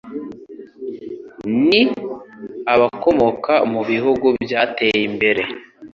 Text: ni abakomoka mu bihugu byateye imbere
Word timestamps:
ni 1.67 1.81
abakomoka 2.73 3.53
mu 3.71 3.81
bihugu 3.89 4.27
byateye 4.43 4.99
imbere 5.09 5.43